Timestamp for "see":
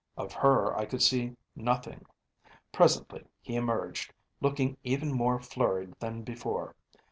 1.03-1.35